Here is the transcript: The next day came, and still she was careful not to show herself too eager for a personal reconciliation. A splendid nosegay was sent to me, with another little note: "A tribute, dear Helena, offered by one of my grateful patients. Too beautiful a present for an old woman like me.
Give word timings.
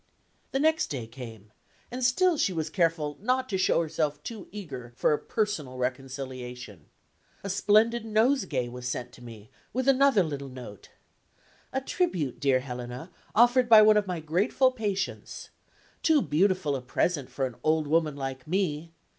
The 0.51 0.59
next 0.59 0.87
day 0.87 1.05
came, 1.05 1.51
and 1.91 2.03
still 2.03 2.35
she 2.35 2.51
was 2.53 2.71
careful 2.71 3.19
not 3.21 3.47
to 3.49 3.57
show 3.59 3.81
herself 3.83 4.23
too 4.23 4.47
eager 4.51 4.93
for 4.95 5.13
a 5.13 5.19
personal 5.19 5.77
reconciliation. 5.77 6.87
A 7.43 7.51
splendid 7.51 8.03
nosegay 8.03 8.67
was 8.67 8.87
sent 8.87 9.11
to 9.11 9.23
me, 9.23 9.51
with 9.73 9.87
another 9.87 10.23
little 10.23 10.49
note: 10.49 10.89
"A 11.71 11.81
tribute, 11.81 12.39
dear 12.39 12.61
Helena, 12.61 13.11
offered 13.35 13.69
by 13.69 13.83
one 13.83 13.95
of 13.95 14.07
my 14.07 14.19
grateful 14.19 14.71
patients. 14.71 15.51
Too 16.01 16.23
beautiful 16.23 16.75
a 16.75 16.81
present 16.81 17.29
for 17.29 17.45
an 17.45 17.57
old 17.63 17.85
woman 17.85 18.15
like 18.15 18.47
me. 18.47 18.93